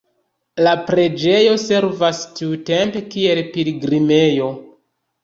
[0.67, 4.49] La preĝejo servas tiutempe kiel pilgrimejo.